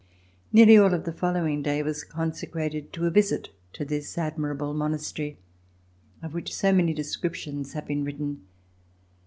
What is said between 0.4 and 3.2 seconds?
Nearly all of the following day was consecrated to a